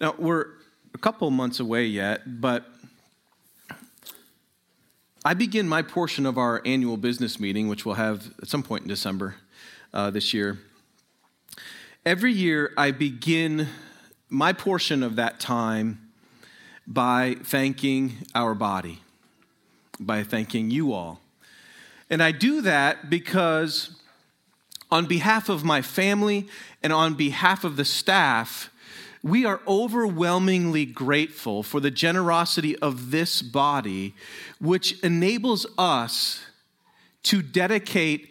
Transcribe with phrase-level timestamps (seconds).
[0.00, 0.46] Now, we're
[0.94, 2.66] a couple months away yet, but
[5.24, 8.82] I begin my portion of our annual business meeting, which we'll have at some point
[8.82, 9.36] in December
[9.94, 10.58] uh, this year.
[12.04, 13.68] Every year, I begin
[14.28, 16.10] my portion of that time
[16.86, 19.00] by thanking our body,
[20.00, 21.20] by thanking you all.
[22.10, 23.94] And I do that because,
[24.90, 26.48] on behalf of my family
[26.82, 28.71] and on behalf of the staff,
[29.22, 34.14] we are overwhelmingly grateful for the generosity of this body,
[34.60, 36.42] which enables us
[37.22, 38.30] to dedicate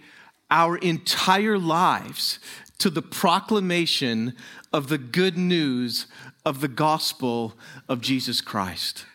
[0.49, 2.39] our entire lives
[2.77, 4.35] to the proclamation
[4.73, 6.07] of the good news
[6.45, 7.53] of the gospel
[7.87, 9.05] of Jesus Christ.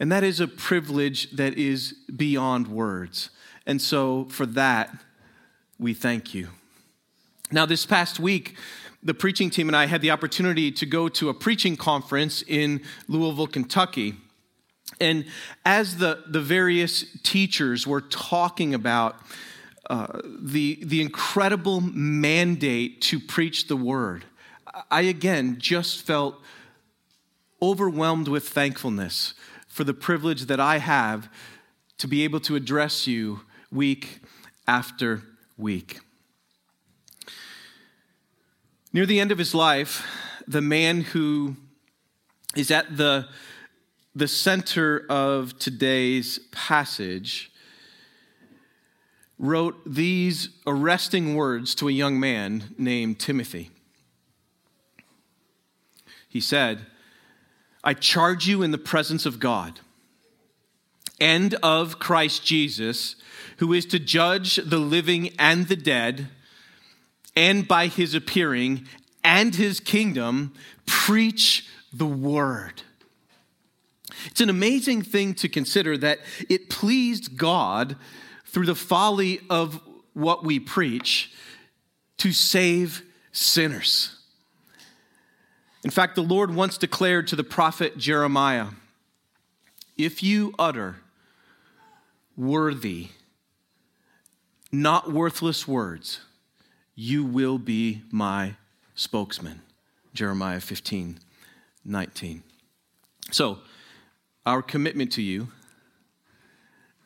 [0.00, 3.30] And that is a privilege that is beyond words.
[3.66, 4.90] And so, for that,
[5.78, 6.48] we thank you.
[7.52, 8.56] Now, this past week,
[9.04, 12.82] the preaching team and I had the opportunity to go to a preaching conference in
[13.06, 14.14] Louisville, Kentucky.
[15.00, 15.26] And
[15.64, 19.16] as the, the various teachers were talking about
[19.90, 24.24] uh, the, the incredible mandate to preach the word,
[24.90, 26.40] I again just felt
[27.60, 29.34] overwhelmed with thankfulness
[29.68, 31.28] for the privilege that I have
[31.98, 34.20] to be able to address you week
[34.66, 35.22] after
[35.56, 36.00] week.
[38.94, 40.06] Near the end of his life,
[40.46, 41.56] the man who
[42.54, 43.26] is at the,
[44.14, 47.50] the center of today's passage
[49.36, 53.72] wrote these arresting words to a young man named Timothy.
[56.28, 56.86] He said,
[57.82, 59.80] I charge you in the presence of God
[61.20, 63.16] and of Christ Jesus,
[63.56, 66.28] who is to judge the living and the dead
[67.36, 68.86] and by his appearing
[69.22, 70.52] and his kingdom,
[70.86, 72.82] preach the word.
[74.26, 77.96] It's an amazing thing to consider that it pleased God
[78.46, 79.80] through the folly of
[80.12, 81.32] what we preach
[82.18, 84.16] to save sinners.
[85.82, 88.68] In fact, the Lord once declared to the prophet Jeremiah
[89.96, 90.96] if you utter
[92.36, 93.08] worthy,
[94.72, 96.20] not worthless words,
[96.94, 98.54] you will be my
[98.94, 99.60] spokesman.
[100.12, 101.18] Jeremiah 15,
[101.84, 102.42] 19.
[103.30, 103.58] So,
[104.46, 105.48] our commitment to you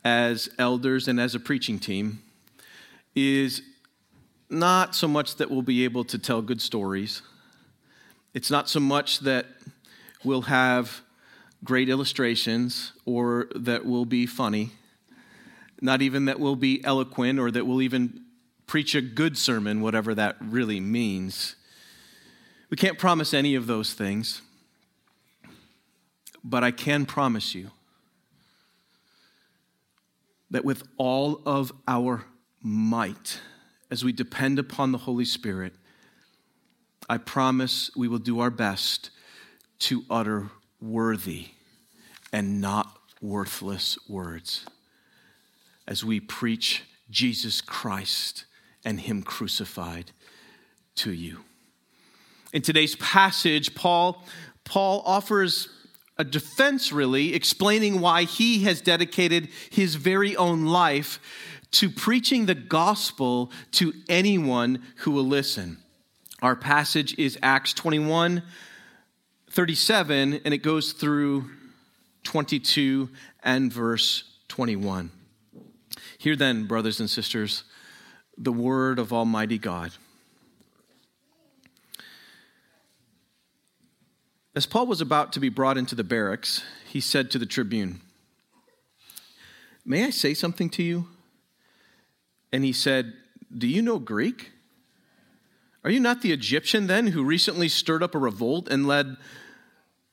[0.04, 2.22] as elders and as a preaching team
[3.15, 3.62] is
[4.50, 7.22] not so much that we'll be able to tell good stories.
[8.34, 9.47] It's not so much that
[10.25, 11.00] we'll have
[11.65, 14.71] great illustrations or that we'll be funny.
[15.81, 18.25] Not even that we'll be eloquent or that we'll even
[18.68, 21.56] preach a good sermon, whatever that really means.
[22.70, 24.42] We can't promise any of those things,
[26.44, 27.70] but I can promise you
[30.50, 32.26] that with all of our
[32.62, 33.40] might,
[33.90, 35.72] as we depend upon the Holy Spirit,
[37.08, 39.10] I promise we will do our best
[39.80, 40.50] to utter
[40.80, 41.46] worthy
[42.34, 44.66] and not worthless words
[45.86, 48.44] as we preach Jesus Christ
[48.84, 50.12] and Him crucified
[50.97, 51.39] to you.
[52.53, 54.25] In today's passage, Paul,
[54.65, 55.69] Paul offers
[56.16, 61.21] a defense, really, explaining why he has dedicated his very own life
[61.71, 65.78] to preaching the gospel to anyone who will listen.
[66.43, 68.43] Our passage is Acts 21
[69.50, 71.47] 37, and it goes through
[72.25, 73.09] 22
[73.43, 75.10] and verse 21.
[76.19, 77.65] Here then, brothers and sisters,
[78.38, 79.93] the word of Almighty God.
[84.54, 88.00] As Paul was about to be brought into the barracks, he said to the tribune,
[89.84, 91.09] May I say something to you?
[92.53, 93.12] And he said,
[93.56, 94.53] Do you know Greek?
[95.84, 99.16] Are you not the Egyptian then who recently stirred up a revolt and led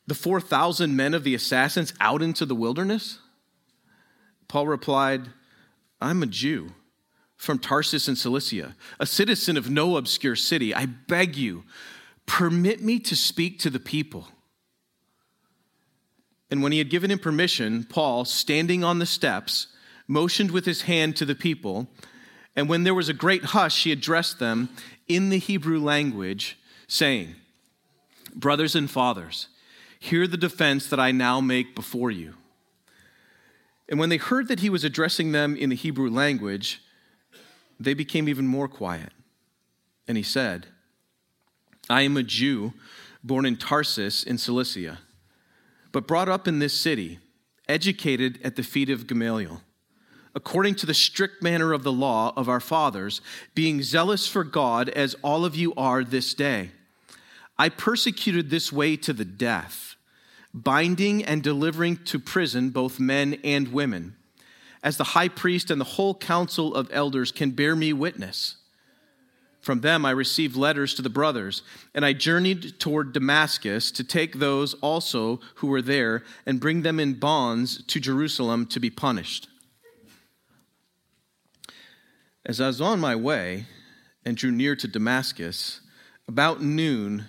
[0.08, 3.20] the 4,000 men of the assassins out into the wilderness?
[4.48, 5.30] Paul replied,
[6.00, 6.72] I'm a Jew
[7.38, 11.64] from Tarsus in Cilicia, a citizen of no obscure city, I beg you,
[12.26, 14.28] permit me to speak to the people.
[16.50, 19.68] And when he had given him permission, Paul, standing on the steps,
[20.08, 21.88] motioned with his hand to the people.
[22.56, 24.70] And when there was a great hush, he addressed them
[25.08, 27.36] in the Hebrew language, saying,
[28.34, 29.48] Brothers and fathers,
[30.00, 32.36] hear the defense that I now make before you.
[33.88, 36.82] And when they heard that he was addressing them in the Hebrew language,
[37.80, 39.12] they became even more quiet.
[40.08, 40.68] And he said,
[41.90, 42.74] I am a Jew
[43.24, 45.00] born in Tarsus in Cilicia,
[45.92, 47.20] but brought up in this city,
[47.68, 49.62] educated at the feet of Gamaliel,
[50.36, 53.22] according to the strict manner of the law of our fathers,
[53.56, 56.72] being zealous for God as all of you are this day.
[57.58, 59.96] I persecuted this way to the death,
[60.54, 64.16] binding and delivering to prison both men and women,
[64.86, 68.58] as the high priest and the whole council of elders can bear me witness.
[69.60, 71.64] From them I received letters to the brothers,
[71.96, 77.00] and I journeyed toward Damascus to take those also who were there and bring them
[77.00, 79.48] in bonds to Jerusalem to be punished.
[82.46, 83.66] As I was on my way
[84.24, 85.82] and drew near to Damascus,
[86.28, 87.26] about noon,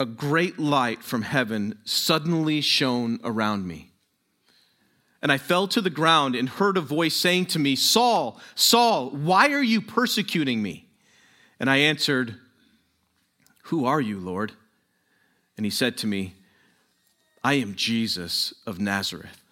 [0.00, 3.93] a great light from heaven suddenly shone around me.
[5.24, 9.08] And I fell to the ground and heard a voice saying to me, Saul, Saul,
[9.08, 10.86] why are you persecuting me?
[11.58, 12.34] And I answered,
[13.64, 14.52] Who are you, Lord?
[15.56, 16.34] And he said to me,
[17.42, 19.42] I am Jesus of Nazareth,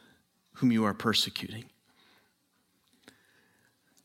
[0.56, 1.64] whom you are persecuting.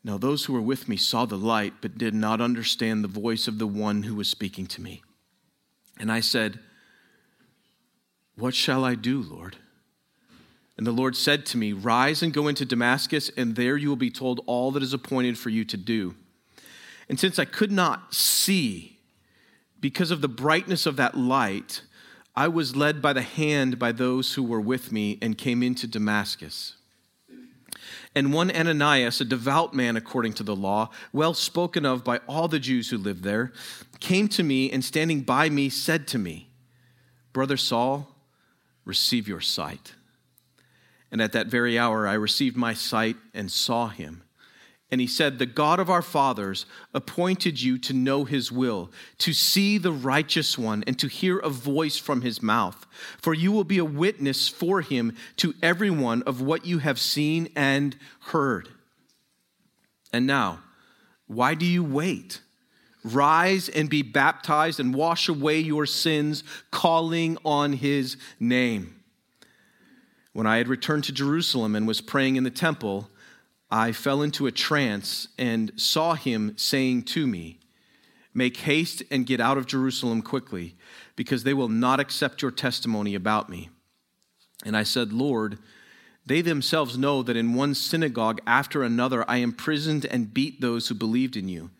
[0.06, 3.46] Now, those who were with me saw the light, but did not understand the voice
[3.46, 5.02] of the one who was speaking to me.
[6.00, 6.60] And I said,
[8.38, 9.58] What shall I do, Lord?
[10.78, 13.96] And the Lord said to me, Rise and go into Damascus, and there you will
[13.96, 16.16] be told all that is appointed for you to do.
[17.10, 19.00] And since I could not see
[19.80, 21.82] because of the brightness of that light,
[22.36, 25.88] I was led by the hand by those who were with me and came into
[25.88, 26.76] Damascus.
[28.14, 32.48] And one Ananias, a devout man according to the law, well spoken of by all
[32.48, 33.54] the Jews who lived there,
[34.00, 36.50] came to me and standing by me said to me,
[37.34, 38.16] Brother Saul,
[38.86, 39.94] receive your sight.
[41.12, 44.24] And at that very hour I received my sight and saw him.
[44.90, 49.34] And he said, The God of our fathers appointed you to know his will, to
[49.34, 52.86] see the righteous one, and to hear a voice from his mouth.
[53.18, 57.50] For you will be a witness for him to everyone of what you have seen
[57.56, 58.70] and heard.
[60.14, 60.60] And now,
[61.28, 62.40] why do you wait?
[63.04, 68.97] Rise and be baptized and wash away your sins, calling on his name.
[70.38, 73.10] When I had returned to Jerusalem and was praying in the temple,
[73.72, 77.58] I fell into a trance and saw him saying to me,
[78.36, 80.76] Make haste and get out of Jerusalem quickly,
[81.16, 83.72] because they will not accept your testimony about me.
[84.64, 85.58] And I said, Lord,
[86.24, 90.94] they themselves know that in one synagogue after another I imprisoned and beat those who
[90.94, 91.72] believed in you.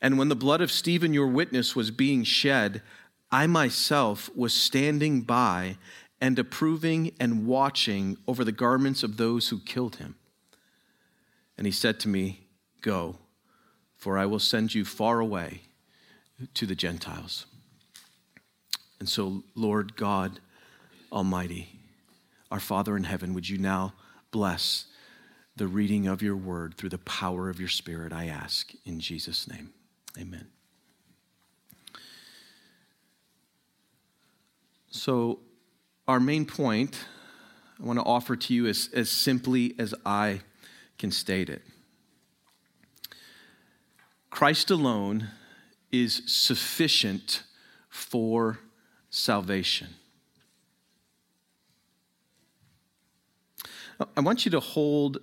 [0.00, 2.80] And when the blood of Stephen, your witness, was being shed,
[3.30, 5.76] I myself was standing by
[6.22, 10.14] and approving and watching over the garments of those who killed him.
[11.58, 12.46] And he said to me,
[12.80, 13.16] Go,
[13.96, 15.62] for I will send you far away
[16.54, 17.46] to the Gentiles.
[19.00, 20.38] And so, Lord God
[21.10, 21.80] Almighty,
[22.52, 23.92] our Father in heaven, would you now
[24.30, 24.86] bless
[25.56, 29.48] the reading of your word through the power of your Spirit, I ask in Jesus'
[29.48, 29.72] name.
[30.18, 30.46] Amen.
[34.90, 35.40] So,
[36.08, 37.04] our main point
[37.82, 40.40] I want to offer to you is as simply as I
[40.98, 41.62] can state it.
[44.30, 45.28] Christ alone
[45.90, 47.42] is sufficient
[47.88, 48.60] for
[49.10, 49.88] salvation.
[54.16, 55.18] I want you to hold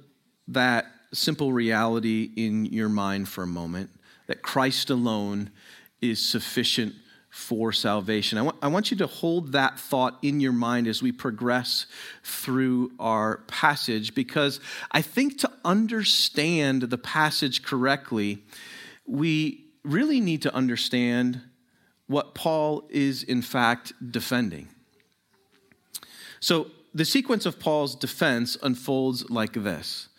[0.49, 3.89] that simple reality in your mind for a moment
[4.27, 5.49] that Christ alone
[6.01, 6.93] is sufficient
[7.29, 8.37] for salvation.
[8.37, 11.85] I want, I want you to hold that thought in your mind as we progress
[12.23, 14.59] through our passage because
[14.91, 18.43] I think to understand the passage correctly,
[19.05, 21.41] we really need to understand
[22.07, 24.67] what Paul is in fact defending.
[26.39, 30.09] So, the sequence of Paul's defense unfolds like this.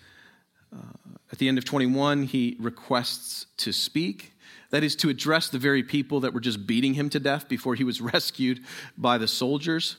[0.73, 4.33] Uh, at the end of 21, he requests to speak.
[4.71, 7.75] That is to address the very people that were just beating him to death before
[7.75, 8.61] he was rescued
[8.97, 9.97] by the soldiers.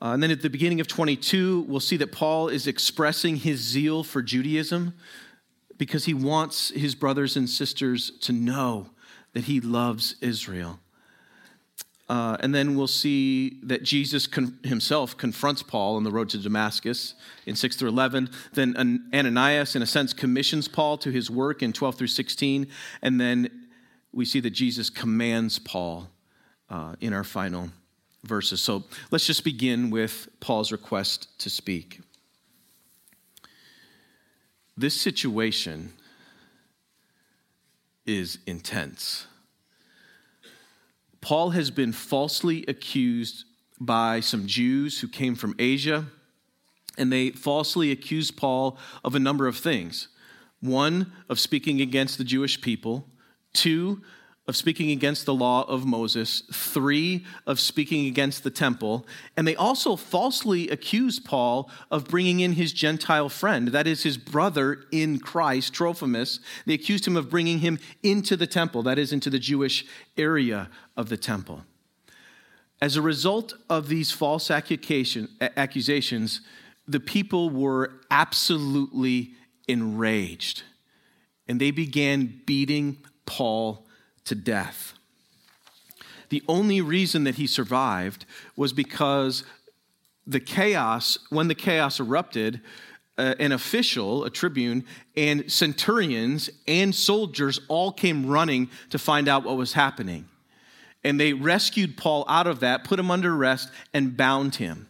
[0.00, 3.60] Uh, and then at the beginning of 22, we'll see that Paul is expressing his
[3.60, 4.94] zeal for Judaism
[5.78, 8.90] because he wants his brothers and sisters to know
[9.32, 10.78] that he loves Israel.
[12.08, 16.38] Uh, and then we'll see that Jesus con- himself confronts Paul on the road to
[16.38, 17.14] Damascus
[17.46, 18.28] in 6 through 11.
[18.52, 18.76] Then
[19.14, 22.66] Ananias, in a sense, commissions Paul to his work in 12 through 16.
[23.00, 23.61] And then
[24.12, 26.08] we see that Jesus commands Paul
[26.68, 27.70] uh, in our final
[28.24, 28.60] verses.
[28.60, 32.00] So let's just begin with Paul's request to speak.
[34.76, 35.92] This situation
[38.06, 39.26] is intense.
[41.20, 43.44] Paul has been falsely accused
[43.80, 46.06] by some Jews who came from Asia,
[46.98, 50.08] and they falsely accused Paul of a number of things.
[50.60, 53.06] One, of speaking against the Jewish people.
[53.52, 54.02] Two,
[54.48, 59.06] of speaking against the law of Moses, three of speaking against the temple,
[59.36, 64.18] and they also falsely accused Paul of bringing in his Gentile friend, that is his
[64.18, 66.40] brother in Christ, Trophimus.
[66.66, 70.68] They accused him of bringing him into the temple, that is, into the Jewish area
[70.96, 71.64] of the temple.
[72.80, 76.40] As a result of these false accusations,
[76.88, 79.34] the people were absolutely
[79.68, 80.64] enraged,
[81.46, 83.86] and they began beating Paul
[84.24, 84.94] to death.
[86.28, 88.24] The only reason that he survived
[88.56, 89.44] was because
[90.26, 92.60] the chaos, when the chaos erupted,
[93.18, 94.84] uh, an official, a tribune,
[95.16, 100.26] and centurions and soldiers all came running to find out what was happening.
[101.04, 104.88] And they rescued Paul out of that, put him under arrest, and bound him.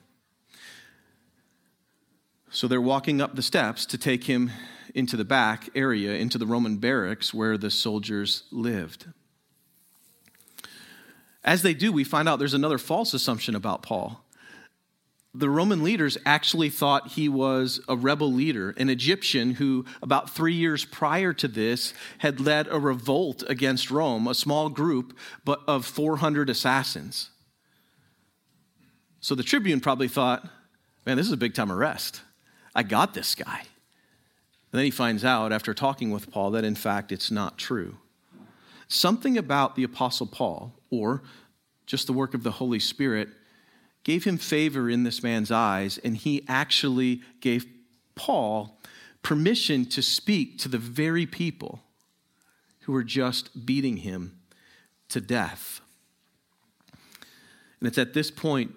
[2.50, 4.50] So they're walking up the steps to take him
[4.94, 9.06] into the back area, into the Roman barracks where the soldiers lived.
[11.44, 14.24] As they do, we find out there's another false assumption about Paul.
[15.34, 20.54] The Roman leaders actually thought he was a rebel leader, an Egyptian who, about three
[20.54, 25.86] years prior to this, had led a revolt against Rome, a small group but of
[25.86, 27.30] 400 assassins.
[29.20, 30.46] So the tribune probably thought,
[31.06, 32.20] man, this is a big time arrest.
[32.74, 33.62] I got this guy.
[34.72, 37.98] And then he finds out after talking with Paul that in fact it's not true.
[38.88, 41.22] Something about the Apostle Paul, or
[41.86, 43.28] just the work of the Holy Spirit,
[44.04, 47.66] gave him favor in this man's eyes, and he actually gave
[48.14, 48.78] Paul
[49.22, 51.80] permission to speak to the very people
[52.80, 54.38] who were just beating him
[55.08, 55.80] to death.
[57.78, 58.74] And it's at this point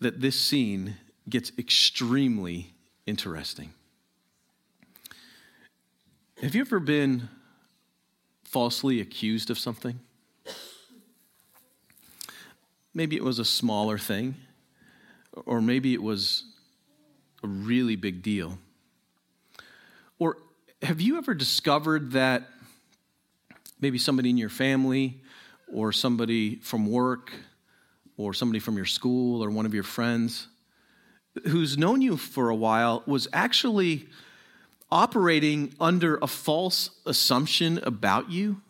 [0.00, 0.96] that this scene
[1.28, 2.74] gets extremely
[3.06, 3.72] interesting.
[6.40, 7.28] Have you ever been
[8.48, 10.00] falsely accused of something.
[12.94, 14.36] Maybe it was a smaller thing,
[15.44, 16.44] or maybe it was
[17.44, 18.58] a really big deal.
[20.18, 20.38] Or
[20.82, 22.48] have you ever discovered that
[23.80, 25.20] maybe somebody in your family,
[25.70, 27.32] or somebody from work,
[28.16, 30.48] or somebody from your school, or one of your friends
[31.44, 34.08] who's known you for a while was actually
[34.90, 38.60] operating under a false assumption about you?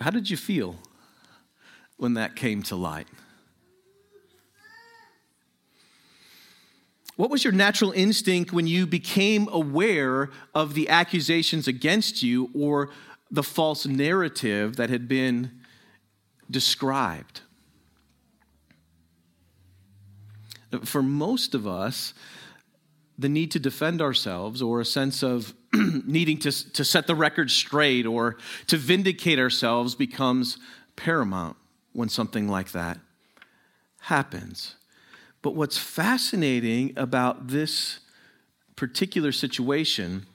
[0.00, 0.76] How did you feel
[1.96, 3.06] when that came to light?
[7.16, 12.90] What was your natural instinct when you became aware of the accusations against you or
[13.30, 15.60] the false narrative that had been
[16.50, 17.42] described?
[20.80, 22.14] For most of us,
[23.18, 27.50] the need to defend ourselves or a sense of needing to, to set the record
[27.50, 30.58] straight or to vindicate ourselves becomes
[30.96, 31.56] paramount
[31.92, 32.98] when something like that
[34.00, 34.74] happens.
[35.42, 38.00] But what's fascinating about this
[38.76, 40.26] particular situation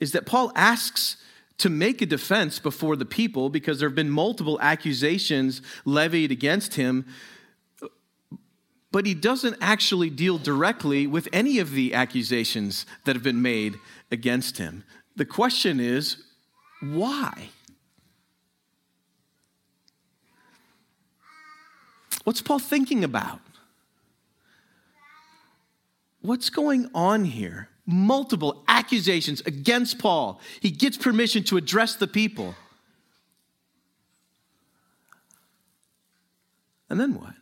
[0.00, 1.16] is that Paul asks
[1.58, 6.74] to make a defense before the people because there have been multiple accusations levied against
[6.74, 7.04] him
[8.90, 13.76] but he doesn't actually deal directly with any of the accusations that have been made
[14.10, 14.84] against him.
[15.16, 16.22] The question is,
[16.80, 17.50] why?
[22.24, 23.40] What's Paul thinking about?
[26.20, 27.68] What's going on here?
[27.86, 30.40] Multiple accusations against Paul.
[30.60, 32.54] He gets permission to address the people.
[36.90, 37.34] And then what?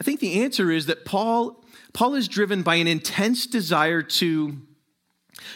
[0.00, 4.56] I think the answer is that Paul, Paul is driven by an intense desire to,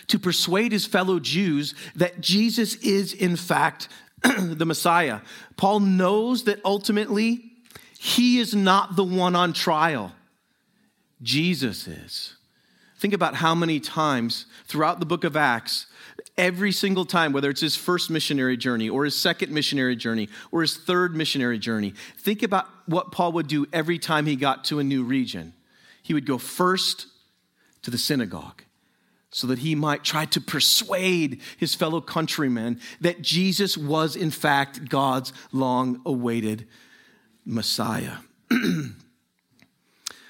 [0.09, 3.89] to persuade his fellow Jews that Jesus is, in fact,
[4.23, 5.21] the Messiah.
[5.57, 7.53] Paul knows that ultimately
[7.99, 10.13] he is not the one on trial,
[11.23, 12.37] Jesus is.
[12.99, 15.87] Think about how many times throughout the book of Acts
[16.41, 20.63] Every single time, whether it's his first missionary journey or his second missionary journey or
[20.63, 24.79] his third missionary journey, think about what Paul would do every time he got to
[24.79, 25.53] a new region.
[26.03, 27.09] He would go first
[27.83, 28.63] to the synagogue
[29.31, 34.89] so that he might try to persuade his fellow countrymen that Jesus was, in fact,
[34.89, 36.67] God's long awaited
[37.45, 38.15] Messiah.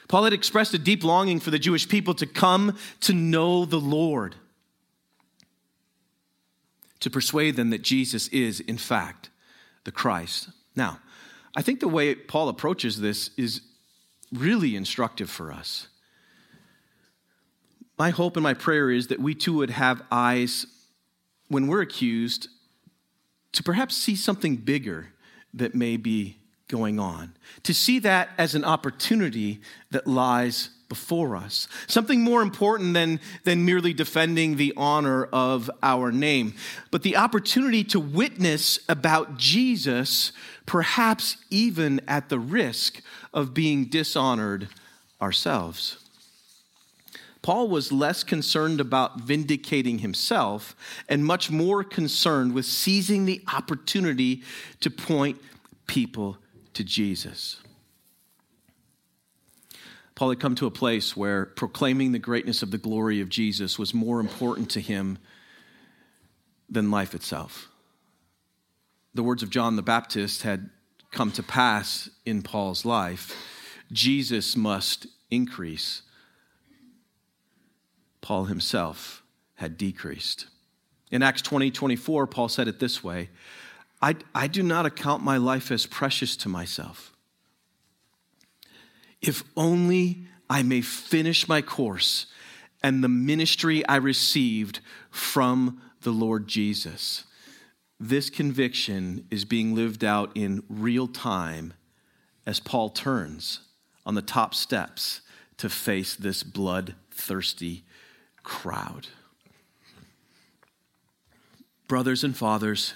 [0.08, 3.78] Paul had expressed a deep longing for the Jewish people to come to know the
[3.78, 4.34] Lord,
[7.00, 9.30] to persuade them that Jesus is, in fact,
[9.84, 10.50] the Christ.
[10.76, 11.00] Now,
[11.56, 13.62] I think the way Paul approaches this is
[14.32, 15.88] really instructive for us.
[17.98, 20.66] My hope and my prayer is that we too would have eyes
[21.48, 22.48] when we're accused
[23.52, 25.12] to perhaps see something bigger
[25.52, 26.38] that may be
[26.68, 31.68] going on, to see that as an opportunity that lies before us.
[31.86, 36.52] Something more important than, than merely defending the honor of our name,
[36.90, 40.32] but the opportunity to witness about Jesus,
[40.66, 43.00] perhaps even at the risk
[43.32, 44.68] of being dishonored
[45.22, 45.96] ourselves.
[47.40, 50.76] Paul was less concerned about vindicating himself
[51.08, 54.42] and much more concerned with seizing the opportunity
[54.80, 55.40] to point
[55.86, 56.36] people
[56.74, 57.60] to Jesus.
[60.20, 63.78] Paul had come to a place where proclaiming the greatness of the glory of Jesus
[63.78, 65.16] was more important to him
[66.68, 67.70] than life itself.
[69.14, 70.68] The words of John the Baptist had
[71.10, 73.34] come to pass in Paul's life.
[73.92, 76.02] Jesus must increase.
[78.20, 79.22] Paul himself
[79.54, 80.48] had decreased.
[81.10, 83.30] In Acts 20 24, Paul said it this way
[84.02, 87.09] I, I do not account my life as precious to myself
[89.22, 92.26] if only I may finish my course
[92.82, 97.24] and the ministry I received from the Lord Jesus.
[97.98, 101.74] This conviction is being lived out in real time
[102.46, 103.60] as Paul turns
[104.06, 105.20] on the top steps
[105.58, 107.84] to face this bloodthirsty
[108.42, 109.08] crowd.
[111.86, 112.94] Brothers and fathers,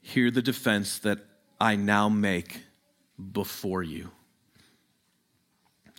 [0.00, 1.20] hear the defense that
[1.60, 2.62] I now make
[3.32, 4.10] before you.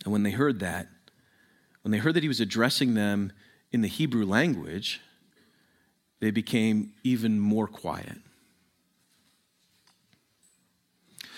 [0.04, 0.88] And when they heard that,
[1.82, 3.32] when they heard that he was addressing them
[3.72, 5.02] in the Hebrew language,
[6.20, 8.18] they became even more quiet.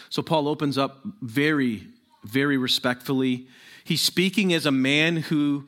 [0.09, 1.87] So Paul opens up very,
[2.23, 3.47] very respectfully.
[3.83, 5.65] He's speaking as a man who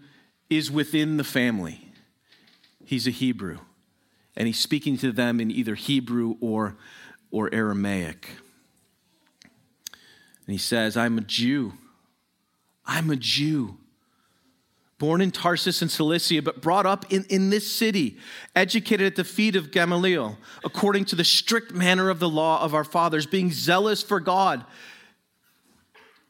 [0.50, 1.82] is within the family.
[2.86, 3.58] He's a Hebrew,
[4.36, 6.78] and he's speaking to them in either Hebrew or,
[7.32, 8.30] or Aramaic.
[9.92, 11.74] And he says, I'm a Jew.
[12.88, 13.78] I'm a Jew,
[14.98, 18.18] born in Tarsus in Cilicia, but brought up in, in this city,
[18.56, 22.74] educated at the feet of Gamaliel, according to the strict manner of the law of
[22.74, 24.64] our fathers, being zealous for God,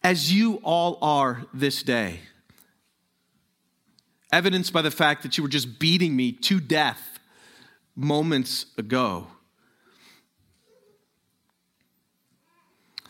[0.03, 2.21] as you all are this day.
[4.31, 7.19] Evidenced by the fact that you were just beating me to death
[7.95, 9.27] moments ago.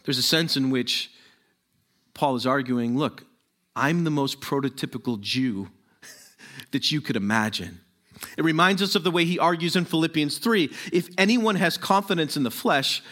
[0.04, 1.12] There's a sense in which
[2.14, 3.27] Paul is arguing look,
[3.78, 5.70] I'm the most prototypical Jew
[6.72, 7.80] that you could imagine.
[8.36, 12.36] It reminds us of the way he argues in Philippians 3 if anyone has confidence
[12.36, 13.04] in the flesh,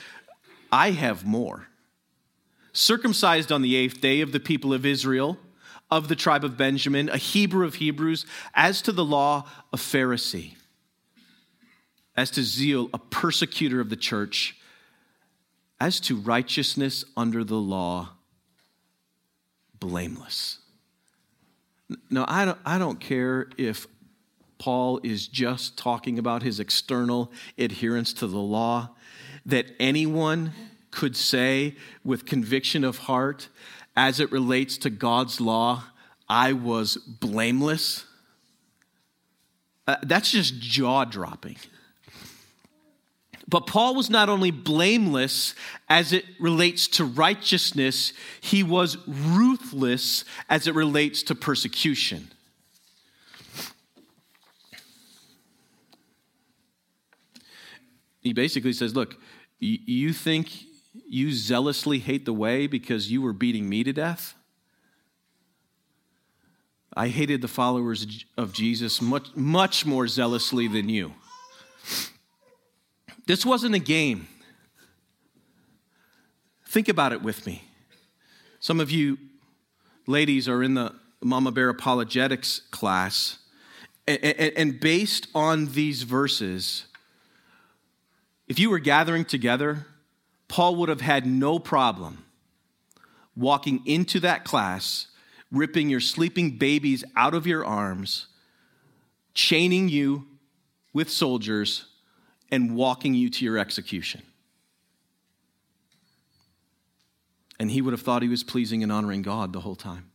[0.71, 1.67] I have more.
[2.73, 5.37] Circumcised on the eighth day of the people of Israel,
[5.91, 8.25] of the tribe of Benjamin, a Hebrew of Hebrews,
[8.55, 10.55] as to the law, a Pharisee,
[12.17, 14.57] as to zeal, a persecutor of the church,
[15.79, 18.14] as to righteousness under the law,
[19.79, 20.59] blameless.
[22.09, 23.87] Now, I don't, I don't care if
[24.57, 28.89] Paul is just talking about his external adherence to the law,
[29.45, 30.53] that anyone
[30.91, 33.49] could say with conviction of heart,
[33.95, 35.83] as it relates to God's law,
[36.27, 38.05] I was blameless.
[39.87, 41.57] Uh, that's just jaw dropping.
[43.47, 45.53] But Paul was not only blameless
[45.87, 52.31] as it relates to righteousness, he was ruthless as it relates to persecution.
[58.21, 59.17] He basically says, Look,
[59.59, 60.51] you think
[61.07, 64.33] you zealously hate the way because you were beating me to death?
[66.95, 71.13] I hated the followers of Jesus much, much more zealously than you.
[73.27, 74.27] This wasn't a game.
[76.67, 77.63] Think about it with me.
[78.59, 79.17] Some of you
[80.07, 83.39] ladies are in the Mama Bear apologetics class,
[84.07, 86.85] and based on these verses,
[88.47, 89.87] if you were gathering together,
[90.47, 92.25] Paul would have had no problem
[93.35, 95.07] walking into that class,
[95.51, 98.27] ripping your sleeping babies out of your arms,
[99.33, 100.27] chaining you
[100.93, 101.85] with soldiers,
[102.51, 104.21] and walking you to your execution.
[107.59, 110.11] And he would have thought he was pleasing and honoring God the whole time.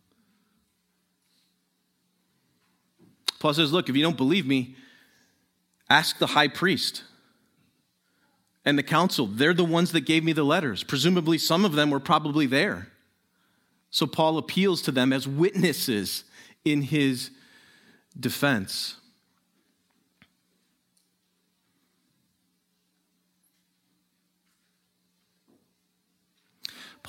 [3.39, 4.77] Paul says, Look, if you don't believe me,
[5.89, 7.03] ask the high priest
[8.65, 9.27] and the council.
[9.27, 10.85] They're the ones that gave me the letters.
[10.85, 12.89] Presumably, some of them were probably there.
[13.91, 16.25] So Paul appeals to them as witnesses
[16.65, 17.31] in his
[18.19, 18.97] defense.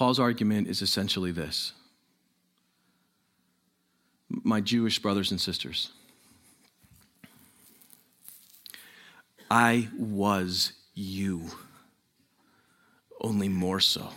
[0.02, 1.74] Paul's argument is essentially this
[4.28, 5.92] My Jewish brothers and sisters,
[9.52, 11.52] I was you,
[13.22, 14.10] only more so.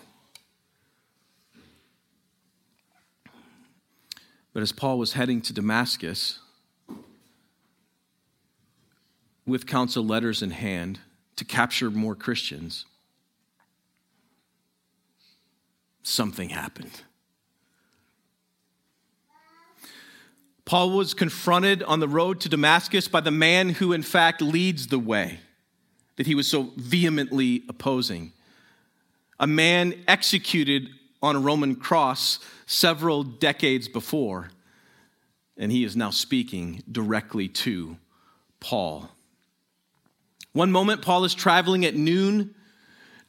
[4.54, 6.38] But as Paul was heading to Damascus,
[9.44, 11.00] with council letters in hand
[11.36, 12.86] to capture more Christians,
[16.04, 17.02] something happened.
[20.64, 24.86] Paul was confronted on the road to Damascus by the man who, in fact, leads
[24.86, 25.40] the way
[26.16, 28.32] that he was so vehemently opposing.
[29.40, 30.88] A man executed
[31.22, 34.50] on a Roman cross several decades before,
[35.56, 37.96] and he is now speaking directly to
[38.60, 39.10] Paul.
[40.52, 42.54] One moment, Paul is traveling at noon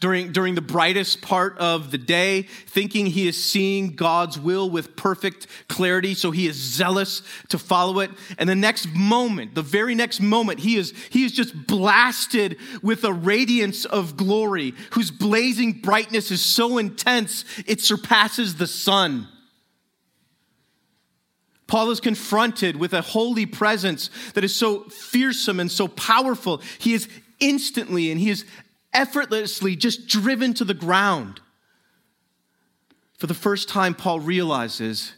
[0.06, 4.96] during, during the brightest part of the day, thinking he is seeing God's will with
[4.96, 8.12] perfect clarity, so he is zealous to follow it.
[8.38, 13.04] And the next moment, the very next moment, he is, he is just blasted with
[13.04, 19.28] a radiance of glory whose blazing brightness is so intense it surpasses the sun.
[21.66, 26.62] Paul is confronted with a holy presence that is so fearsome and so powerful.
[26.78, 28.46] He is instantly and he is
[28.96, 31.42] effortlessly just driven to the ground.
[33.20, 35.14] For the first time, Paul realizes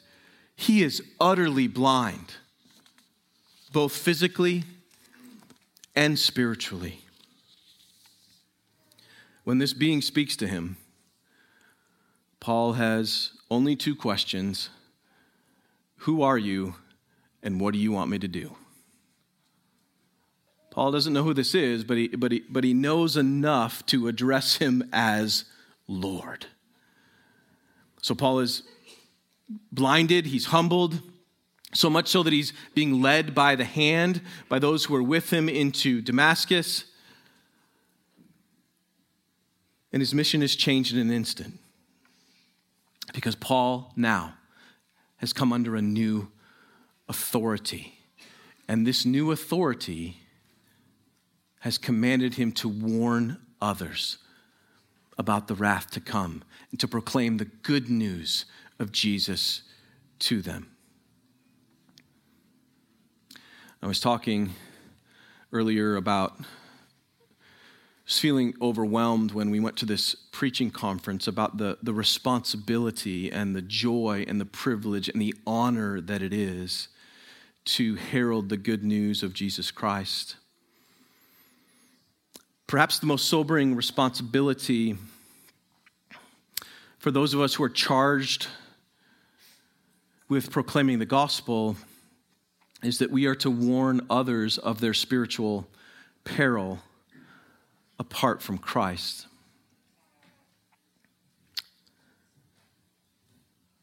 [0.56, 2.36] he is utterly blind,
[3.72, 4.63] both physically
[5.96, 7.02] and spiritually.
[9.44, 10.78] When this being speaks to him,
[12.40, 14.70] Paul has only two questions
[16.02, 16.76] Who are you,
[17.42, 18.56] and what do you want me to do?
[20.78, 24.08] Paul doesn't know who this is, but he, but he, but he knows enough to
[24.08, 25.46] address him as
[25.88, 26.46] Lord.
[28.04, 28.62] So Paul is
[29.72, 31.02] blinded, he's humbled,
[31.74, 35.34] so much so that he's being led by the hand by those who are with
[35.34, 36.84] him into Damascus.
[39.92, 41.58] And his mission is changed in an instant
[43.16, 44.36] because Paul now
[45.16, 46.28] has come under a new
[47.10, 47.98] authority.
[48.68, 50.18] And this new authority
[51.62, 54.17] has commanded him to warn others
[55.17, 58.46] about the wrath to come and to proclaim the good news
[58.80, 59.63] of Jesus
[60.20, 60.70] to them.
[63.82, 64.52] I was talking
[65.52, 66.38] earlier about
[68.06, 73.56] just feeling overwhelmed when we went to this preaching conference about the, the responsibility and
[73.56, 76.88] the joy and the privilege and the honor that it is
[77.65, 80.38] to herald the good news of Jesus Christ.
[82.67, 84.97] Perhaps the most sobering responsibility
[86.99, 88.47] for those of us who are charged
[90.27, 91.77] with proclaiming the gospel
[92.84, 95.65] is that we are to warn others of their spiritual
[96.25, 96.80] peril
[97.97, 99.27] apart from Christ.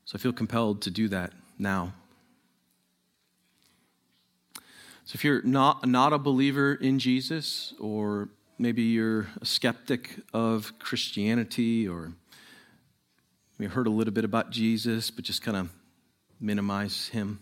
[0.05, 1.95] So I feel compelled to do that now.
[5.07, 10.79] So if you're not, not a believer in Jesus or Maybe you're a skeptic of
[10.79, 12.13] Christianity or
[13.59, 15.71] you heard a little bit about Jesus, but just kind of
[16.41, 17.41] minimize him.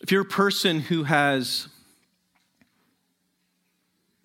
[0.00, 1.68] If you're a person who has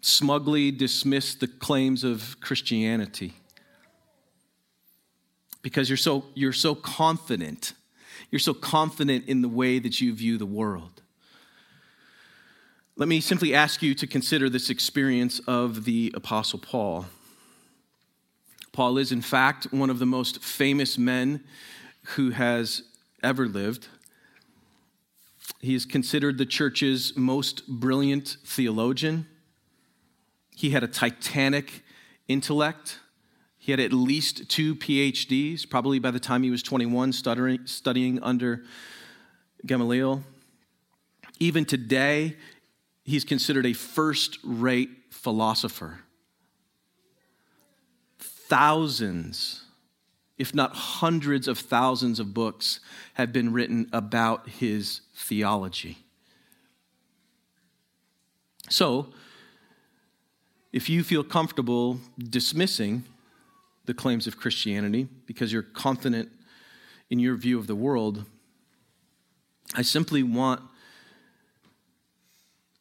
[0.01, 3.33] smugly dismissed the claims of Christianity
[5.61, 7.73] because you're so, you're so confident,
[8.31, 10.98] you're so confident in the way that you view the world.
[12.99, 17.05] Let me simply ask you to consider this experience of the Apostle Paul.
[18.73, 21.41] Paul is, in fact, one of the most famous men
[22.17, 22.81] who has
[23.23, 23.87] ever lived.
[25.61, 29.27] He is considered the church's most brilliant theologian.
[30.57, 31.85] He had a titanic
[32.27, 32.99] intellect.
[33.57, 38.21] He had at least two PhDs, probably by the time he was 21, studying, studying
[38.21, 38.65] under
[39.65, 40.21] Gamaliel.
[41.39, 42.35] Even today,
[43.09, 46.01] he's considered a first rate philosopher.
[48.19, 49.63] Thousands,
[50.37, 52.79] if not hundreds of thousands of books
[53.15, 55.97] have been written about his theology.
[58.69, 59.07] So,
[60.71, 63.03] if you feel comfortable dismissing
[63.85, 66.29] the claims of Christianity because you're confident
[67.09, 68.25] in your view of the world,
[69.73, 70.61] I simply want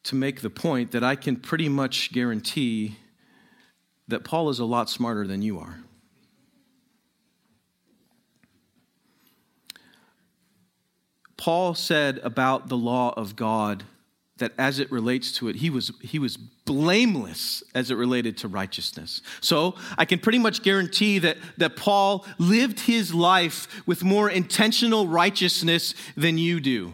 [0.03, 2.97] to make the point that I can pretty much guarantee
[4.07, 5.79] that Paul is a lot smarter than you are.
[11.37, 13.83] Paul said about the law of God
[14.39, 18.47] that as it relates to it, he was, he was blameless as it related to
[18.47, 19.21] righteousness.
[19.41, 25.07] So I can pretty much guarantee that, that Paul lived his life with more intentional
[25.07, 26.93] righteousness than you do.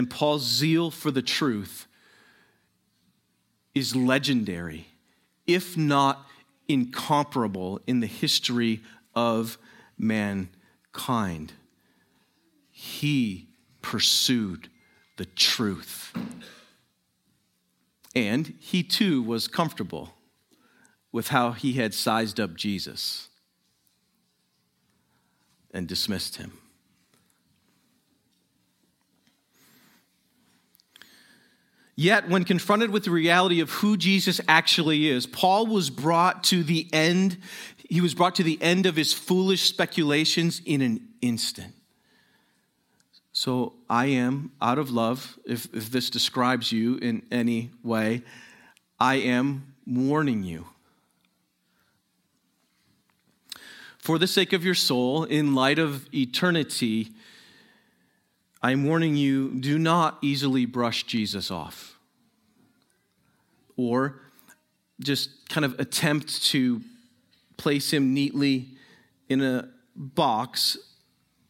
[0.00, 1.86] And Paul's zeal for the truth
[3.74, 4.86] is legendary,
[5.46, 6.26] if not
[6.68, 8.80] incomparable, in the history
[9.14, 9.58] of
[9.98, 11.52] mankind.
[12.70, 13.50] He
[13.82, 14.70] pursued
[15.18, 16.16] the truth.
[18.16, 20.14] And he too was comfortable
[21.12, 23.28] with how he had sized up Jesus
[25.74, 26.59] and dismissed him.
[32.00, 36.62] Yet, when confronted with the reality of who Jesus actually is, Paul was brought to
[36.62, 37.36] the end.
[37.90, 41.74] He was brought to the end of his foolish speculations in an instant.
[43.32, 48.22] So, I am, out of love, if, if this describes you in any way,
[48.98, 50.68] I am warning you.
[53.98, 57.10] For the sake of your soul, in light of eternity,
[58.62, 61.98] I'm warning you do not easily brush Jesus off
[63.76, 64.20] or
[65.00, 66.82] just kind of attempt to
[67.56, 68.68] place him neatly
[69.28, 70.76] in a box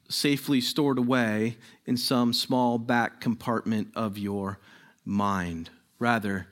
[0.09, 4.59] safely stored away in some small back compartment of your
[5.05, 5.71] mind.
[5.99, 6.49] Rather,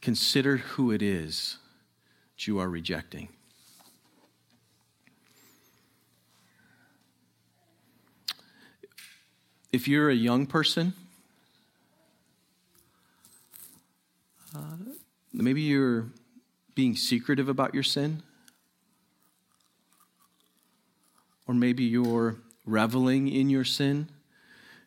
[0.00, 1.58] consider who it is
[2.36, 3.28] that you are rejecting.
[9.74, 10.92] If you're a young person,
[14.54, 14.60] uh,
[15.32, 16.06] maybe you're
[16.76, 18.22] being secretive about your sin,
[21.48, 24.08] or maybe you're reveling in your sin,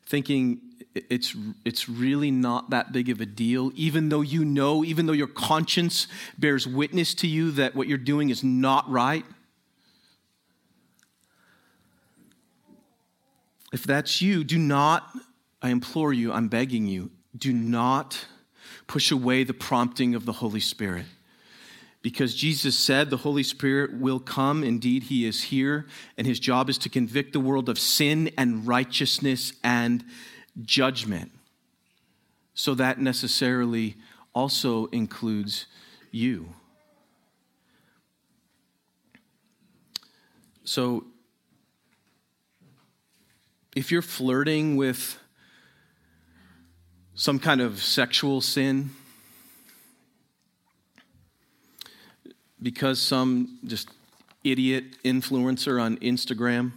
[0.06, 0.62] thinking
[0.96, 5.12] it's, it's really not that big of a deal, even though you know, even though
[5.12, 9.26] your conscience bears witness to you that what you're doing is not right.
[13.74, 15.10] If that's you, do not,
[15.62, 18.26] I implore you, I'm begging you, do not
[18.88, 21.06] push away the prompting of the Holy Spirit.
[22.02, 24.64] Because Jesus said the Holy Spirit will come.
[24.64, 28.66] Indeed, He is here, and His job is to convict the world of sin and
[28.66, 30.06] righteousness and
[30.62, 31.32] judgment.
[32.54, 33.98] So that necessarily
[34.34, 35.66] also includes
[36.12, 36.54] you.
[40.64, 41.06] So,
[43.78, 45.20] if you're flirting with
[47.14, 48.90] some kind of sexual sin
[52.60, 53.88] because some just
[54.44, 56.72] idiot influencer on Instagram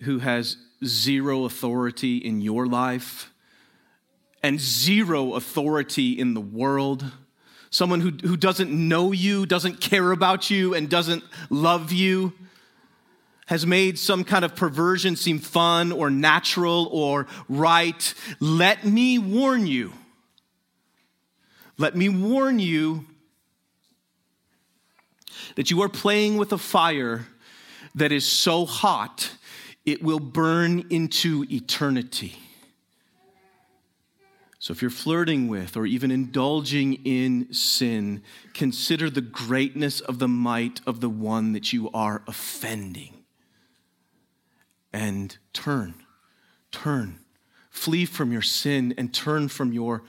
[0.00, 3.30] who has zero authority in your life
[4.42, 7.04] and zero authority in the world.
[7.68, 12.32] Someone who, who doesn't know you, doesn't care about you, and doesn't love you
[13.46, 19.66] has made some kind of perversion seem fun or natural or right, let me warn
[19.66, 19.92] you.
[21.76, 23.04] Let me warn you
[25.56, 27.26] that you are playing with a fire
[27.94, 29.30] that is so hot
[29.84, 32.36] it will burn into eternity.
[34.58, 38.22] So, if you're flirting with or even indulging in sin,
[38.54, 43.23] consider the greatness of the might of the one that you are offending
[44.94, 45.94] and turn,
[46.70, 47.18] turn.
[47.68, 50.04] Flee from your sin and turn from your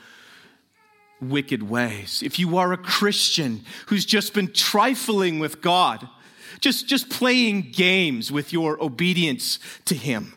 [1.19, 2.21] wicked ways.
[2.23, 6.07] If you are a Christian who's just been trifling with God,
[6.59, 10.35] just, just playing games with your obedience to Him,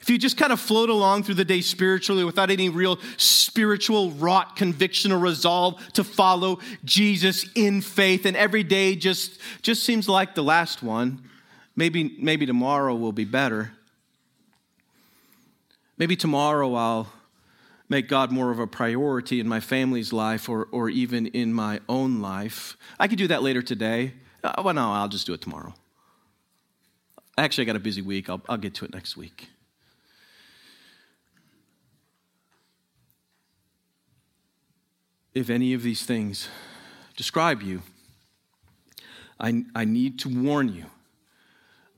[0.00, 4.12] if you just kind of float along through the day spiritually without any real spiritual
[4.12, 10.08] wrought conviction or resolve to follow Jesus in faith, and every day just, just seems
[10.08, 11.22] like the last one,
[11.76, 13.72] Maybe, maybe tomorrow will be better.
[15.98, 17.12] Maybe tomorrow I'll
[17.88, 21.80] make God more of a priority in my family's life or, or even in my
[21.88, 22.76] own life.
[22.98, 24.14] I could do that later today.
[24.42, 25.74] Uh, well, no, I'll just do it tomorrow.
[27.36, 28.28] Actually, I got a busy week.
[28.30, 29.48] I'll, I'll get to it next week.
[35.34, 36.48] If any of these things
[37.16, 37.82] describe you,
[39.40, 40.86] I, I need to warn you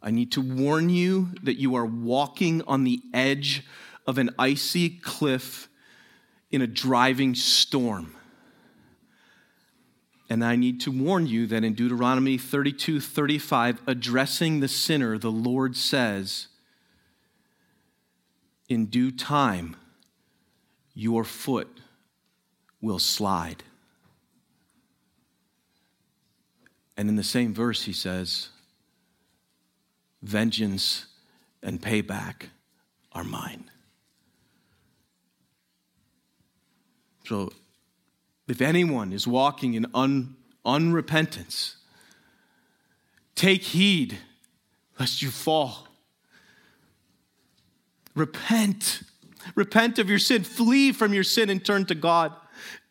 [0.06, 3.64] I need to warn you that you are walking on the edge
[4.06, 5.68] of an icy cliff
[6.48, 8.14] in a driving storm.
[10.30, 15.32] And I need to warn you that in Deuteronomy 32 35, addressing the sinner, the
[15.32, 16.46] Lord says,
[18.68, 19.74] In due time,
[20.94, 21.80] your foot
[22.80, 23.64] will slide.
[26.96, 28.50] And in the same verse, he says,
[30.22, 31.06] Vengeance
[31.62, 32.48] and payback
[33.12, 33.70] are mine.
[37.24, 37.50] So,
[38.46, 41.74] if anyone is walking in un, unrepentance,
[43.34, 44.18] take heed
[44.98, 45.88] lest you fall.
[48.14, 49.02] Repent.
[49.54, 50.44] Repent of your sin.
[50.44, 52.32] Flee from your sin and turn to God.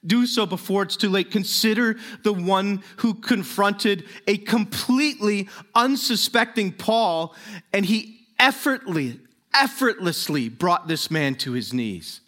[0.05, 1.31] Do so before it's too late.
[1.31, 7.35] Consider the one who confronted a completely unsuspecting Paul,
[7.73, 9.19] and he effortlessly,
[9.53, 12.21] effortlessly brought this man to his knees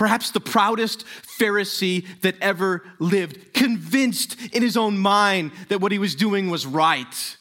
[0.00, 1.04] perhaps the proudest
[1.38, 6.64] Pharisee that ever lived, convinced in his own mind that what he was doing was
[6.64, 7.36] right.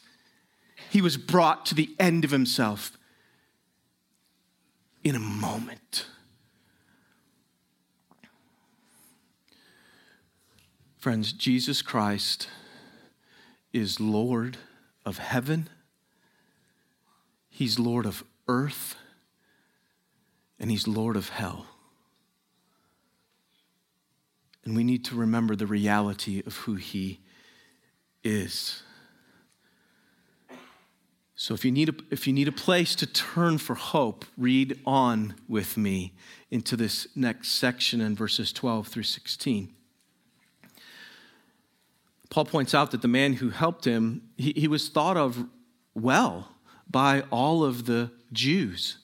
[0.90, 2.98] He was brought to the end of himself
[5.06, 6.06] in a moment.
[11.00, 12.50] Friends, Jesus Christ
[13.72, 14.58] is Lord
[15.06, 15.70] of heaven,
[17.48, 18.96] He's Lord of earth,
[20.60, 21.68] and He's Lord of hell.
[24.66, 27.22] And we need to remember the reality of who He
[28.22, 28.84] is.
[31.34, 34.78] So if you need a, if you need a place to turn for hope, read
[34.86, 36.12] on with me
[36.52, 39.74] into this next section in verses 12 through 16.
[42.30, 45.46] Paul points out that the man who helped him, he, he was thought of
[45.94, 46.56] well
[46.90, 48.98] by all of the Jews.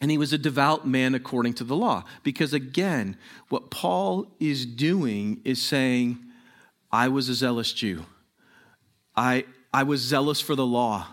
[0.00, 2.04] And he was a devout man according to the law.
[2.22, 3.16] Because again,
[3.48, 6.18] what Paul is doing is saying,
[6.92, 8.04] I was a zealous Jew.
[9.16, 11.06] I, I was zealous for the law.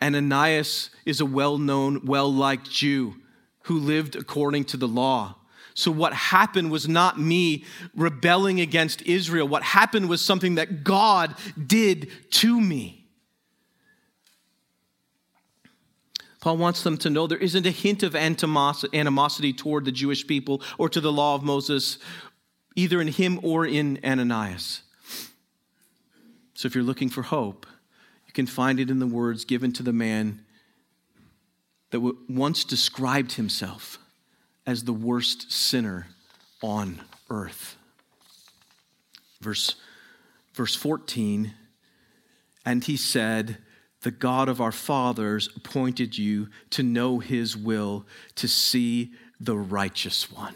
[0.00, 3.14] And Ananias is a well known, well liked Jew
[3.62, 5.36] who lived according to the law.
[5.78, 7.62] So, what happened was not me
[7.94, 9.46] rebelling against Israel.
[9.46, 11.36] What happened was something that God
[11.68, 13.06] did to me.
[16.40, 20.62] Paul wants them to know there isn't a hint of animosity toward the Jewish people
[20.78, 21.98] or to the law of Moses,
[22.74, 24.82] either in him or in Ananias.
[26.54, 27.66] So if you're looking for hope,
[28.26, 30.44] you can find it in the words given to the man
[31.90, 34.00] that once described himself
[34.68, 36.06] as the worst sinner
[36.62, 37.00] on
[37.30, 37.78] earth.
[39.40, 39.76] Verse,
[40.52, 41.54] verse 14,
[42.66, 43.56] and he said,
[44.02, 48.04] the God of our fathers appointed you to know his will,
[48.34, 50.54] to see the righteous one.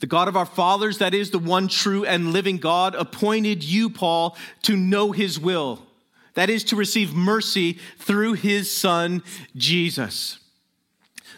[0.00, 3.88] The God of our fathers, that is the one true and living God, appointed you,
[3.88, 5.86] Paul, to know his will.
[6.34, 9.22] That is to receive mercy through his son,
[9.56, 10.39] Jesus.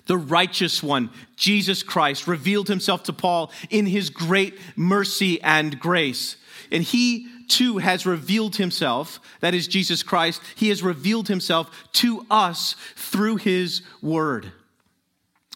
[0.07, 6.37] The righteous one, Jesus Christ, revealed himself to Paul in his great mercy and grace.
[6.71, 12.27] And he too has revealed himself, that is Jesus Christ, he has revealed himself to
[12.31, 14.53] us through his word.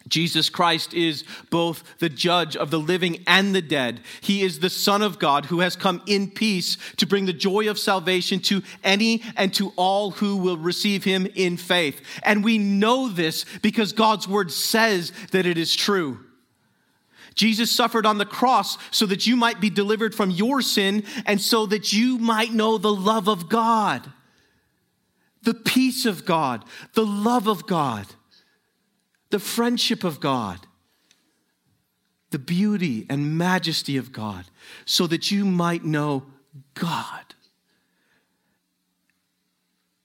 [0.07, 4.01] Jesus Christ is both the judge of the living and the dead.
[4.21, 7.69] He is the Son of God who has come in peace to bring the joy
[7.69, 12.01] of salvation to any and to all who will receive him in faith.
[12.23, 16.19] And we know this because God's word says that it is true.
[17.37, 21.39] Jesus suffered on the cross so that you might be delivered from your sin and
[21.39, 24.11] so that you might know the love of God,
[25.43, 28.07] the peace of God, the love of God,
[29.29, 30.59] the friendship of God,
[32.31, 34.45] the beauty and majesty of God,
[34.85, 36.25] so that you might know
[36.73, 37.35] God.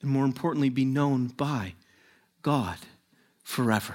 [0.01, 1.75] And more importantly, be known by
[2.43, 2.79] God
[3.43, 3.95] forever.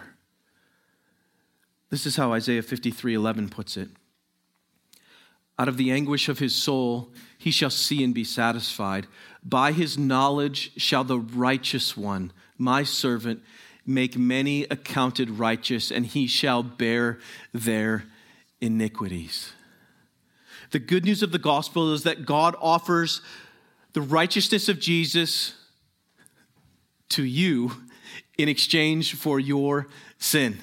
[1.90, 3.90] This is how Isaiah 53 11 puts it.
[5.60, 9.08] Out of the anguish of his soul, he shall see and be satisfied.
[9.44, 13.42] By his knowledge shall the righteous one, my servant,
[13.88, 17.18] make many accounted righteous, and he shall bear
[17.54, 18.04] their
[18.60, 19.54] iniquities.
[20.72, 23.22] The good news of the gospel is that God offers
[23.94, 25.54] the righteousness of Jesus
[27.10, 27.72] to you
[28.38, 30.60] in exchange for your sin.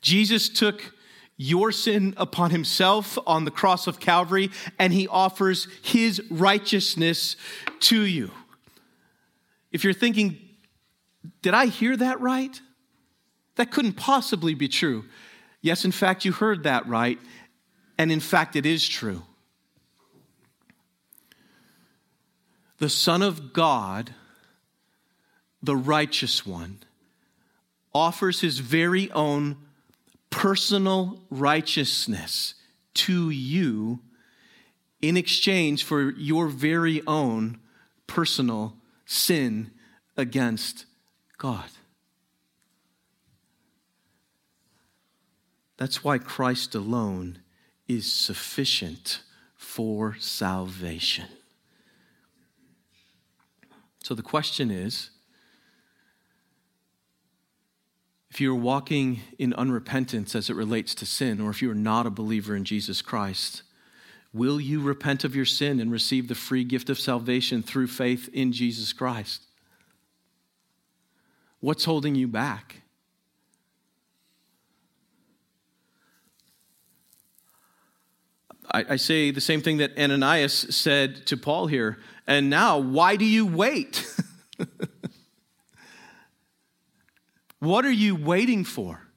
[0.00, 0.94] Jesus took
[1.36, 7.36] your sin upon himself on the cross of Calvary, and he offers his righteousness
[7.80, 8.30] to you.
[9.72, 10.38] If you're thinking,
[11.44, 12.58] did I hear that right?
[13.56, 15.04] That couldn't possibly be true.
[15.60, 17.18] Yes, in fact, you heard that right,
[17.98, 19.20] and in fact, it is true.
[22.78, 24.14] The Son of God,
[25.62, 26.78] the righteous one,
[27.94, 29.58] offers his very own
[30.30, 32.54] personal righteousness
[32.94, 34.00] to you
[35.02, 37.58] in exchange for your very own
[38.06, 39.70] personal sin
[40.16, 40.86] against
[41.38, 41.70] God.
[45.76, 47.40] That's why Christ alone
[47.88, 49.20] is sufficient
[49.56, 51.26] for salvation.
[54.02, 55.10] So the question is
[58.30, 62.06] if you're walking in unrepentance as it relates to sin, or if you are not
[62.06, 63.62] a believer in Jesus Christ,
[64.32, 68.28] will you repent of your sin and receive the free gift of salvation through faith
[68.32, 69.42] in Jesus Christ?
[71.64, 72.82] What's holding you back?
[78.70, 81.96] I, I, say the same thing that Ananias said to Paul here.
[82.26, 84.06] And now, why do you wait?
[87.60, 89.08] What are you waiting for?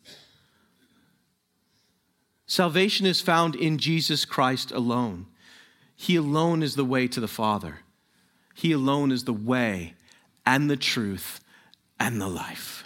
[2.46, 5.26] Salvation is found in Jesus Christ alone.
[5.98, 7.80] He alone is the way to the Father.
[8.56, 9.96] He alone is the way
[10.46, 11.42] and the truth
[12.00, 12.84] and the life.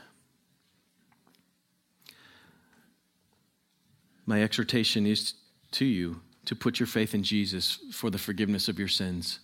[4.25, 5.33] My exhortation is
[5.71, 9.39] to you to put your faith in Jesus for the forgiveness of your sins,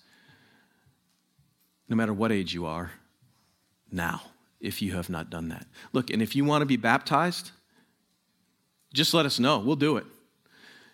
[1.89, 2.91] no matter what age you are,
[3.91, 4.21] now
[4.59, 5.65] if you have not done that.
[5.93, 7.51] Look, and if you want to be baptized,
[8.93, 9.59] just let us know.
[9.59, 10.05] We'll do it.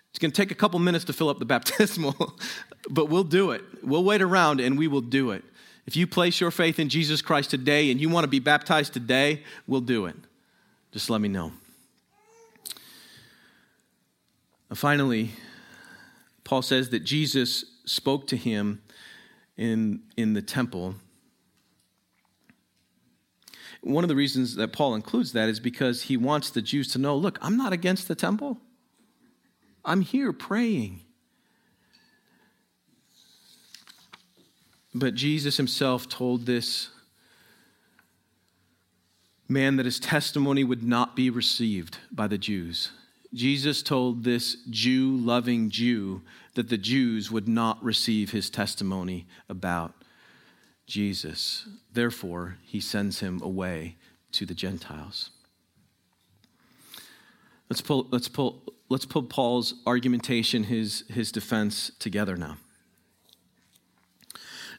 [0.10, 2.38] It's going to take a couple minutes to fill up the baptismal,
[2.90, 3.64] but we'll do it.
[3.82, 5.44] We'll wait around and we will do it.
[5.86, 8.94] If you place your faith in Jesus Christ today and you want to be baptized
[8.94, 10.16] today, we'll do it.
[10.92, 11.52] Just let me know.
[14.70, 15.32] And finally,
[16.44, 18.82] Paul says that Jesus spoke to him
[19.58, 20.96] in, in the temple
[23.84, 27.00] one of the reasons that Paul includes that is because he wants the Jews to
[27.00, 28.60] know look, I'm not against the temple,
[29.84, 31.02] I'm here praying.
[34.96, 36.90] But Jesus himself told this
[39.48, 42.92] man that his testimony would not be received by the Jews.
[43.34, 46.22] Jesus told this Jew loving Jew
[46.54, 49.94] that the Jews would not receive his testimony about
[50.86, 51.68] Jesus.
[51.92, 53.96] Therefore, he sends him away
[54.34, 55.32] to the Gentiles.
[57.70, 62.58] Let's pull, let's pull, let's pull Paul's argumentation, his, his defense together now.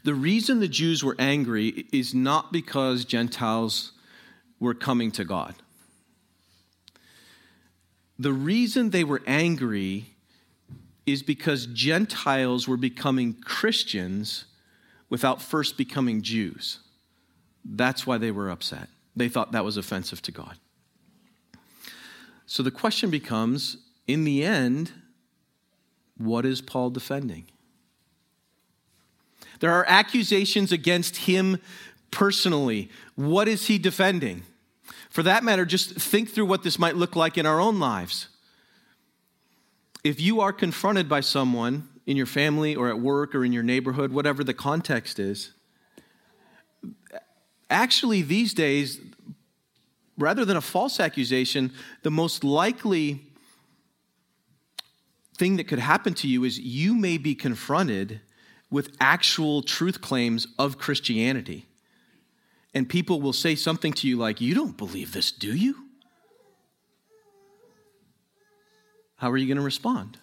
[0.04, 3.92] The reason the Jews were angry is not because Gentiles
[4.60, 5.54] were coming to God.
[8.18, 10.06] The reason they were angry
[11.06, 14.44] is because Gentiles were becoming Christians
[15.08, 16.80] without first becoming Jews.
[17.64, 18.88] That's why they were upset.
[19.16, 20.58] They thought that was offensive to God.
[22.46, 24.92] So the question becomes in the end,
[26.18, 27.46] what is Paul defending?
[29.64, 31.58] There are accusations against him
[32.10, 32.90] personally.
[33.14, 34.42] What is he defending?
[35.08, 38.28] For that matter, just think through what this might look like in our own lives.
[40.04, 43.62] If you are confronted by someone in your family or at work or in your
[43.62, 45.52] neighborhood, whatever the context is.
[47.70, 49.00] Actually, these days,
[50.18, 53.22] rather than a false accusation, the most likely
[55.38, 58.20] thing that could happen to you is you may be confronted
[58.70, 61.66] with actual truth claims of Christianity.
[62.74, 65.76] And people will say something to you like, You don't believe this, do you?
[69.16, 70.18] How are you going to respond?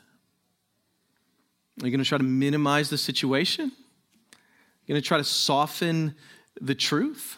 [1.82, 3.72] Are you going to try to minimize the situation?
[3.72, 6.14] Are you going to try to soften
[6.60, 7.38] the truth?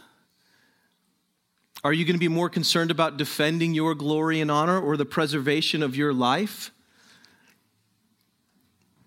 [1.84, 5.06] Are you going to be more concerned about defending your glory and honor or the
[5.06, 6.72] preservation of your life?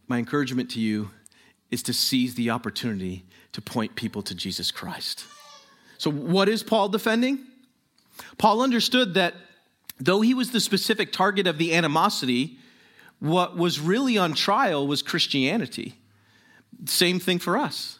[0.07, 1.11] My encouragement to you
[1.71, 5.25] is to seize the opportunity to point people to Jesus Christ.
[5.99, 7.45] So, what is Paul defending?
[8.39, 9.35] Paul understood that
[9.99, 12.59] though he was the specific target of the animosity,
[13.19, 15.95] what was really on trial was Christianity.
[16.85, 17.99] Same thing for us.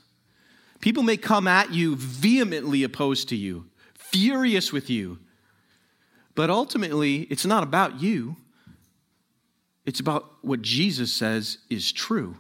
[0.81, 5.19] People may come at you vehemently opposed to you, furious with you,
[6.35, 8.37] but ultimately, it's not about you.
[9.87, 12.37] it's about what Jesus says is true.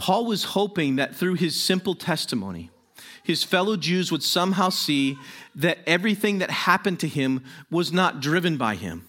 [0.00, 2.70] Paul was hoping that through his simple testimony,
[3.22, 5.18] his fellow Jews would somehow see
[5.54, 9.06] that everything that happened to him was not driven by him.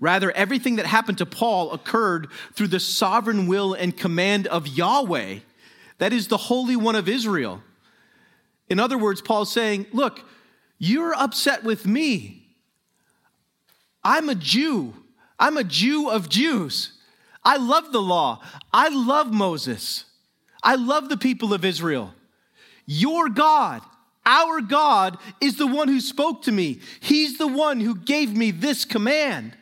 [0.00, 5.38] Rather, everything that happened to Paul occurred through the sovereign will and command of Yahweh,
[5.96, 7.62] that is the Holy One of Israel.
[8.68, 10.20] In other words, Paul's saying, Look,
[10.78, 12.54] you're upset with me.
[14.04, 14.92] I'm a Jew.
[15.38, 16.99] I'm a Jew of Jews.
[17.42, 18.40] I love the law.
[18.72, 20.04] I love Moses.
[20.62, 22.14] I love the people of Israel.
[22.86, 23.82] Your God,
[24.26, 26.80] our God, is the one who spoke to me.
[27.00, 29.56] He's the one who gave me this command.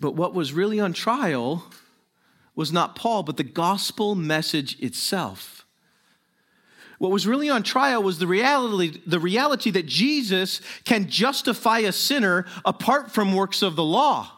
[0.00, 1.64] But what was really on trial
[2.54, 5.63] was not Paul, but the gospel message itself.
[6.98, 11.92] What was really on trial was the reality, the reality that Jesus can justify a
[11.92, 14.30] sinner apart from works of the law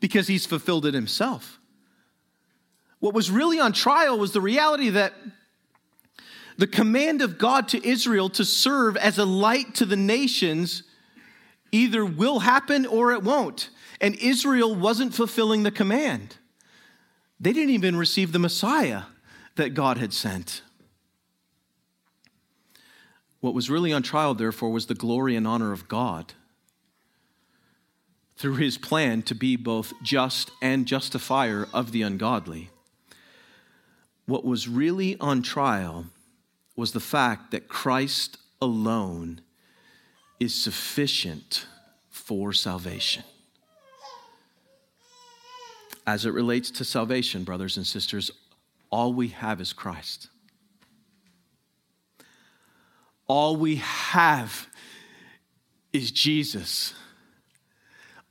[0.00, 1.58] because he's fulfilled it himself.
[3.00, 5.12] What was really on trial was the reality that
[6.56, 10.84] the command of God to Israel to serve as a light to the nations
[11.72, 13.70] either will happen or it won't.
[14.00, 16.36] And Israel wasn't fulfilling the command.
[17.40, 19.02] They didn't even receive the Messiah
[19.56, 20.62] that God had sent.
[23.42, 26.34] What was really on trial, therefore, was the glory and honor of God
[28.36, 32.70] through his plan to be both just and justifier of the ungodly.
[34.26, 36.06] What was really on trial
[36.76, 39.40] was the fact that Christ alone
[40.38, 41.66] is sufficient
[42.10, 43.24] for salvation.
[46.06, 48.30] As it relates to salvation, brothers and sisters,
[48.88, 50.28] all we have is Christ.
[53.26, 54.68] All we have
[55.92, 56.94] is Jesus.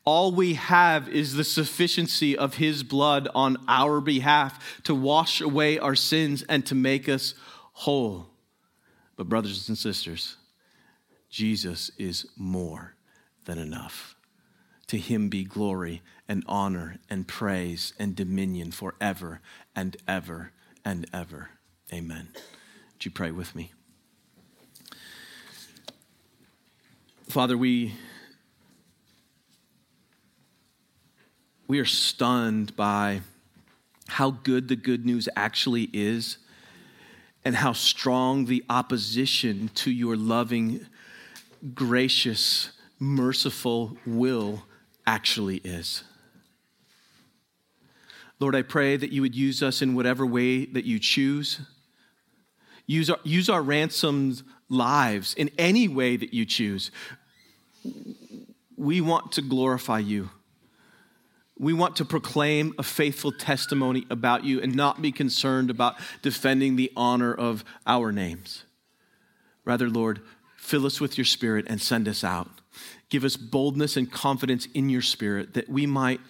[0.03, 5.77] All we have is the sufficiency of his blood on our behalf to wash away
[5.77, 7.35] our sins and to make us
[7.73, 8.27] whole.
[9.15, 10.37] But, brothers and sisters,
[11.29, 12.95] Jesus is more
[13.45, 14.15] than enough.
[14.87, 19.39] To him be glory and honor and praise and dominion forever
[19.75, 20.51] and ever
[20.83, 21.51] and ever.
[21.93, 22.29] Amen.
[22.33, 23.71] Would you pray with me?
[27.31, 27.93] Father, we,
[31.65, 33.21] we are stunned by
[34.09, 36.39] how good the good news actually is
[37.45, 40.85] and how strong the opposition to your loving,
[41.73, 44.63] gracious, merciful will
[45.07, 46.03] actually is.
[48.41, 51.61] Lord, I pray that you would use us in whatever way that you choose.
[52.87, 56.91] Use our, use our ransomed lives in any way that you choose
[58.75, 60.29] we want to glorify you.
[61.57, 66.75] We want to proclaim a faithful testimony about you and not be concerned about defending
[66.75, 68.63] the honor of our names.
[69.63, 70.21] Rather, Lord,
[70.57, 72.49] fill us with your spirit and send us out.
[73.09, 76.21] Give us boldness and confidence in your spirit that we might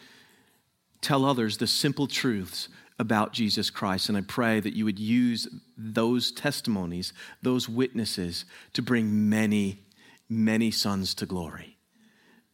[1.00, 2.68] tell others the simple truths
[3.00, 4.10] about Jesus Christ.
[4.10, 5.48] And I pray that you would use
[5.78, 9.80] those testimonies, those witnesses, to bring many
[10.32, 11.78] many sons to glory.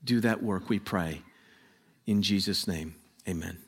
[0.03, 1.21] Do that work, we pray.
[2.07, 2.95] In Jesus' name,
[3.29, 3.66] amen.